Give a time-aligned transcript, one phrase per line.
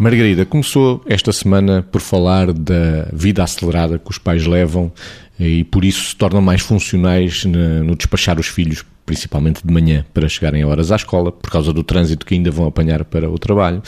[0.00, 4.90] Margarida, começou esta semana por falar da vida acelerada que os pais levam
[5.38, 10.26] e por isso se tornam mais funcionais no despachar os filhos, principalmente de manhã, para
[10.26, 13.38] chegarem a horas à escola, por causa do trânsito que ainda vão apanhar para o
[13.38, 13.82] trabalho.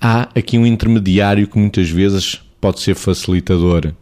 [0.00, 3.92] Há aqui um intermediário que muitas vezes pode ser facilitador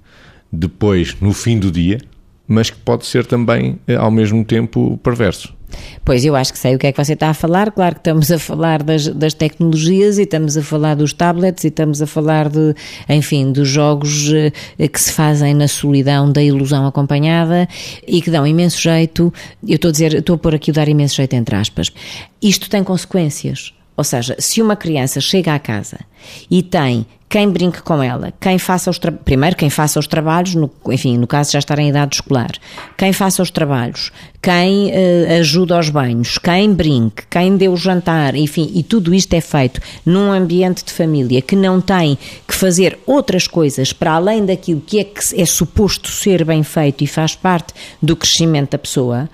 [0.52, 1.98] depois, no fim do dia,
[2.46, 5.56] mas que pode ser também, eh, ao mesmo tempo, perverso.
[6.04, 7.70] Pois, eu acho que sei o que é que você está a falar.
[7.70, 11.68] Claro que estamos a falar das, das tecnologias e estamos a falar dos tablets e
[11.68, 12.74] estamos a falar de,
[13.08, 17.68] enfim, dos jogos eh, que se fazem na solidão da ilusão acompanhada
[18.06, 19.32] e que dão imenso jeito.
[19.66, 21.92] Eu estou a dizer, estou a pôr aqui o dar imenso jeito entre aspas.
[22.40, 23.74] Isto tem consequências.
[23.96, 25.98] Ou seja, se uma criança chega à casa
[26.48, 30.70] e tem quem brinque com ela, quem faça os primeiro quem faça os trabalhos, no,
[30.90, 32.52] enfim, no caso já estar em idade escolar,
[32.96, 38.34] quem faça os trabalhos, quem uh, ajuda aos banhos, quem brinque, quem dê o jantar,
[38.34, 42.98] enfim, e tudo isto é feito num ambiente de família que não tem que fazer
[43.06, 47.34] outras coisas para além daquilo que é que é suposto ser bem feito e faz
[47.34, 49.28] parte do crescimento da pessoa,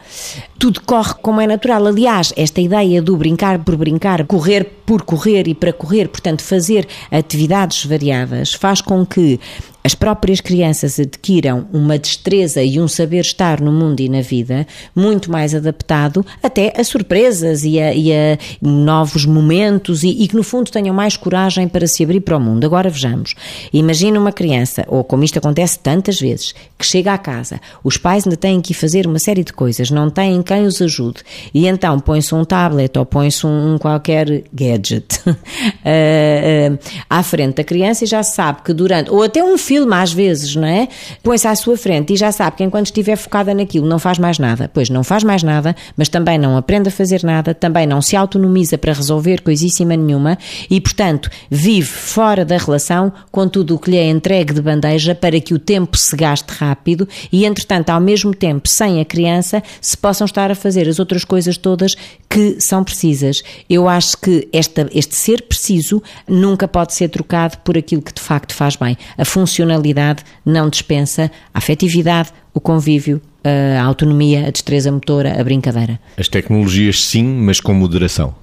[0.59, 1.87] tudo corre como é natural.
[1.87, 6.87] Aliás, esta ideia do brincar por brincar, correr por correr e para correr, portanto, fazer
[7.11, 9.41] atividades variadas, faz com que
[9.85, 14.67] as próprias crianças adquiram uma destreza e um saber estar no mundo e na vida
[14.97, 20.35] muito mais adaptado até a surpresas e a, e a novos momentos e, e, que
[20.35, 22.65] no fundo tenham mais coragem para se abrir para o mundo.
[22.65, 23.35] Agora vejamos,
[23.75, 28.27] imagina uma criança, ou como isto acontece tantas vezes, que chega à casa, os pais
[28.27, 31.21] ainda têm que fazer uma série de coisas, não têm quem os ajude.
[31.53, 36.79] E então põe-se um tablet ou põe-se um, um, qualquer gadget uh, uh,
[37.11, 40.13] à frente da criança e já sabe que durante, ou até um filme filme às
[40.13, 40.87] vezes, não é?
[41.21, 44.39] Põe-se à sua frente e já sabe que enquanto estiver focada naquilo não faz mais
[44.39, 44.71] nada.
[44.73, 48.15] Pois não faz mais nada, mas também não aprende a fazer nada, também não se
[48.15, 50.39] autonomiza para resolver coisíssima nenhuma
[50.71, 55.13] e, portanto, vive fora da relação com tudo o que lhe é entregue de bandeja
[55.13, 59.61] para que o tempo se gaste rápido e, entretanto, ao mesmo tempo, sem a criança,
[59.81, 61.97] se possam estar a fazer as outras coisas todas
[62.35, 63.45] que são precisas.
[63.71, 68.21] Eu acho que esta, este ser preciso nunca pode ser trocado por aquilo que de
[68.21, 68.99] facto faz bem.
[69.17, 76.01] A funcionalidade não dispensa a afetividade, o convívio, a autonomia, a destreza motora, a brincadeira.
[76.19, 78.35] As tecnologias sim, mas com moderação.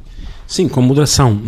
[0.52, 1.40] Sim, com moderação.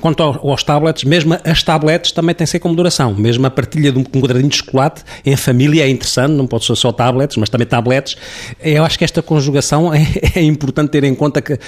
[0.00, 3.14] Quanto aos tablets, mesmo as tablets também têm que ser com moderação.
[3.14, 6.74] Mesmo a partilha de um quadradinho de chocolate em família é interessante, não pode ser
[6.74, 8.16] só tablets, mas também tablets.
[8.58, 10.06] Eu acho que esta conjugação é,
[10.36, 11.58] é importante ter em conta que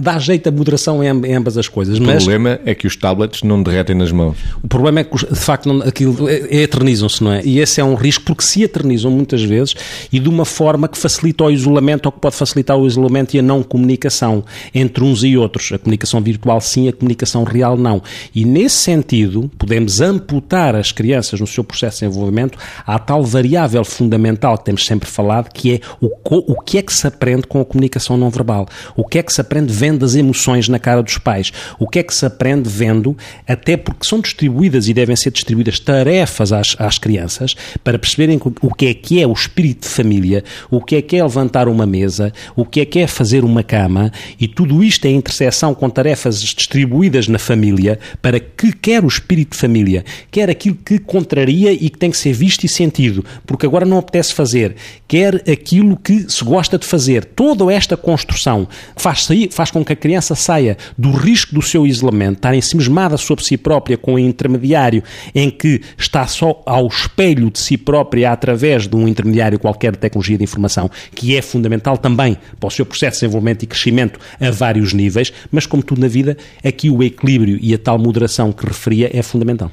[0.00, 1.98] dá jeito a moderação em, ambas as coisas.
[1.98, 2.24] O mas...
[2.24, 4.38] problema é que os tablets não derretem nas mãos.
[4.62, 7.42] O problema é que, de facto, não, aquilo é, é, eternizam-se, não é?
[7.44, 9.74] E esse é um risco porque se eternizam muitas vezes
[10.10, 13.40] e de uma forma que facilita o isolamento ou que pode facilitar o isolamento e
[13.40, 14.42] a não comunicação
[14.74, 15.70] entre uns e outros.
[15.70, 18.00] A comunicação comunicação virtual sim, a comunicação real não.
[18.34, 23.84] E nesse sentido, podemos amputar as crianças no seu processo de desenvolvimento à tal variável
[23.84, 26.10] fundamental que temos sempre falado, que é o,
[26.52, 28.66] o que é que se aprende com a comunicação não verbal.
[28.96, 31.52] O que é que se aprende vendo as emoções na cara dos pais.
[31.78, 33.16] O que é que se aprende vendo,
[33.46, 38.74] até porque são distribuídas e devem ser distribuídas tarefas às, às crianças para perceberem o
[38.74, 41.86] que é que é o espírito de família, o que é que é levantar uma
[41.86, 45.87] mesa, o que é que é fazer uma cama e tudo isto é interseção com
[45.88, 50.98] com tarefas distribuídas na família para que quer o espírito de família, quer aquilo que
[50.98, 54.76] contraria e que tem que ser visto e sentido, porque agora não apetece fazer,
[55.06, 57.24] quer aquilo que se gosta de fazer.
[57.24, 61.86] Toda esta construção faz, sair, faz com que a criança saia do risco do seu
[61.86, 65.02] isolamento, estar ensimismada sobre si própria com um intermediário
[65.34, 69.98] em que está só ao espelho de si própria através de um intermediário qualquer de
[69.98, 74.20] tecnologia de informação, que é fundamental também para o seu processo de desenvolvimento e crescimento
[74.38, 77.98] a vários níveis, mas como como tudo na vida, aqui o equilíbrio e a tal
[77.98, 79.70] moderação que referia é fundamental.